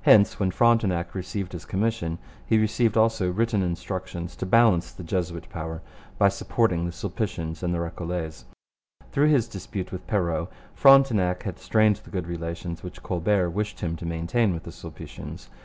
[0.00, 5.48] Hence, when Frontenac received his commission, he received also written instructions to balance the Jesuit
[5.50, 5.82] power
[6.18, 8.44] by supporting the Sulpicians and the Recollets.
[9.12, 13.94] Through his dispute with Perrot, Frontenac had strained the good relations which Colbert wished him
[13.98, 15.48] to maintain with the Sulpicians.